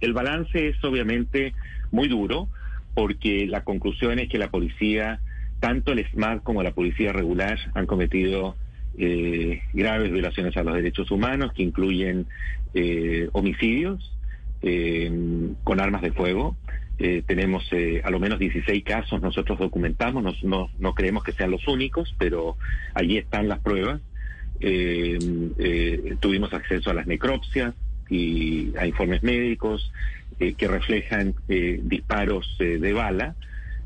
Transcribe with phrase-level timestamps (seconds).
[0.00, 1.54] El balance es obviamente
[1.90, 2.48] muy duro
[2.94, 5.20] porque la conclusión es que la policía,
[5.60, 8.56] tanto el SMART como la policía regular, han cometido
[8.98, 12.26] eh, graves violaciones a los derechos humanos que incluyen
[12.74, 14.16] eh, homicidios
[14.62, 15.10] eh,
[15.64, 16.56] con armas de fuego.
[16.98, 21.50] Eh, tenemos eh, a lo menos 16 casos, nosotros documentamos, no, no, creemos que sean
[21.50, 22.56] los únicos, pero
[22.94, 24.00] allí están las pruebas.
[26.20, 27.74] Tuvimos acceso a las necropsias
[28.08, 29.92] y a informes médicos
[30.38, 33.34] eh, que reflejan eh, disparos eh, de bala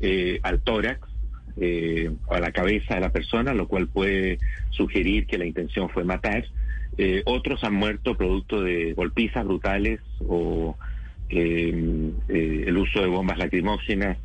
[0.00, 1.08] eh, al tórax
[2.26, 4.38] o a la cabeza de la persona, lo cual puede
[4.70, 6.46] sugerir que la intención fue matar.
[7.26, 10.78] Otros han muerto producto de golpizas brutales o
[11.28, 14.16] el uso de bombas lacrimógenas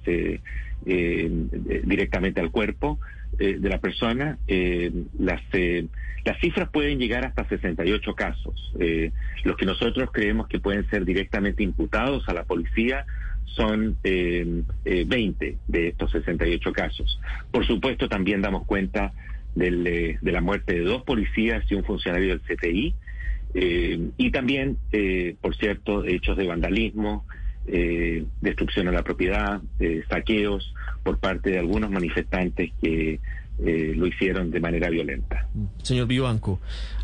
[0.85, 2.97] directamente al cuerpo
[3.39, 4.37] eh, de la persona.
[4.47, 5.85] Eh, las, eh,
[6.25, 8.73] las cifras pueden llegar hasta 68 casos.
[8.79, 9.11] Eh,
[9.43, 13.05] los que nosotros creemos que pueden ser directamente imputados a la policía
[13.45, 17.19] son eh, eh, 20 de estos 68 casos.
[17.51, 19.13] Por supuesto, también damos cuenta
[19.55, 22.93] del, eh, de la muerte de dos policías y un funcionario del CTI.
[23.53, 27.25] Eh, y también, eh, por cierto, hechos de vandalismo,
[27.67, 30.73] eh, destrucción de la propiedad, eh, saqueos
[31.03, 33.19] por parte de algunos manifestantes que
[33.59, 35.47] eh, lo hicieron de manera violenta.
[35.81, 36.59] Señor Vivanco,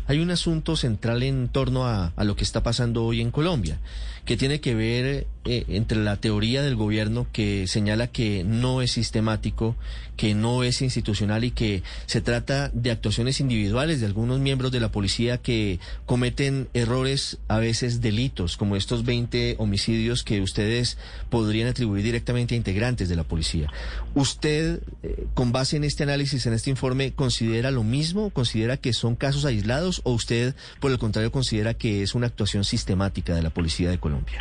[0.06, 3.78] hay un asunto central en torno a, lo que está pasando hoy en Colombia,
[4.26, 8.92] que tiene que ver eh, entre la teoría del gobierno que señala que no es
[8.92, 9.76] sistemático,
[10.16, 14.80] que no es institucional y que se trata de actuaciones individuales de algunos miembros de
[14.80, 20.98] la policía que cometen errores, a veces delitos, como estos 20 homicidios que ustedes
[21.30, 23.70] podrían atribuir directamente a integrantes de la policía.
[24.14, 28.30] ¿Usted, eh, con base en este análisis, en este informe, considera lo mismo?
[28.30, 32.64] ¿Considera que son casos aislados o usted, por el contrario, considera que es una actuación
[32.64, 34.38] sistemática de la policía de Colombia?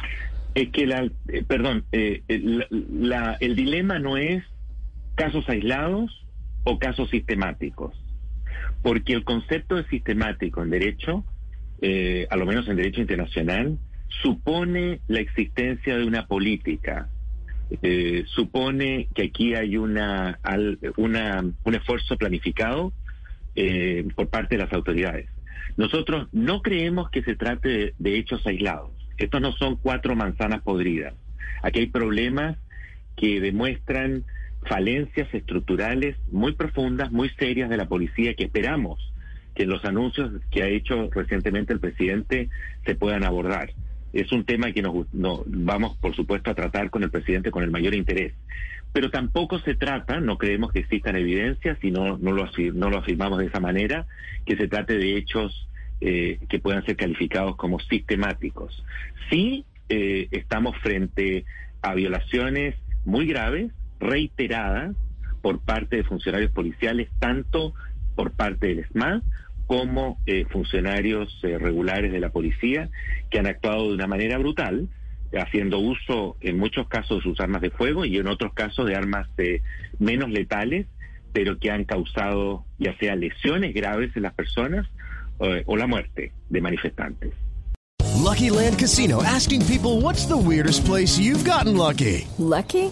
[0.55, 4.43] Es que la, eh, perdón, eh, la, la, el dilema no es
[5.15, 6.23] casos aislados
[6.63, 7.93] o casos sistemáticos,
[8.81, 11.25] porque el concepto de sistemático en derecho,
[11.81, 13.77] eh, a lo menos en derecho internacional,
[14.21, 17.09] supone la existencia de una política,
[17.81, 20.39] eh, supone que aquí hay una,
[20.97, 22.93] una un esfuerzo planificado
[23.55, 25.29] eh, por parte de las autoridades.
[25.77, 28.91] Nosotros no creemos que se trate de, hechos aislados.
[29.17, 31.13] Estos no son cuatro manzanas podridas.
[31.61, 32.57] Aquí hay problemas
[33.15, 34.23] que demuestran
[34.65, 38.99] falencias estructurales muy profundas, muy serias de la policía que esperamos
[39.55, 42.49] que los anuncios que ha hecho recientemente el presidente
[42.85, 43.71] se puedan abordar.
[44.13, 47.63] Es un tema que nos, no, vamos, por supuesto, a tratar con el presidente con
[47.63, 48.33] el mayor interés.
[48.93, 52.43] Pero tampoco se trata, no creemos que existan evidencias y no, no lo
[52.97, 54.05] afirmamos de esa manera,
[54.45, 55.67] que se trate de hechos
[55.99, 58.83] eh, que puedan ser calificados como sistemáticos.
[59.29, 61.45] Sí eh, estamos frente
[61.81, 62.75] a violaciones
[63.05, 64.95] muy graves, reiteradas,
[65.41, 67.73] por parte de funcionarios policiales, tanto
[68.15, 69.21] por parte del SMAD
[69.67, 72.89] como eh, funcionarios eh, regulares de la policía
[73.29, 74.89] que han actuado de una manera brutal,
[75.39, 78.95] haciendo uso en muchos casos de sus armas de fuego y en otros casos de
[78.95, 79.61] armas eh,
[79.99, 80.87] menos letales,
[81.31, 84.87] pero que han causado ya sea lesiones graves en las personas
[85.39, 87.33] eh, o la muerte de manifestantes.
[88.23, 92.27] Lucky Land Casino asking people what's the weirdest place you've gotten lucky?
[92.37, 92.91] Lucky?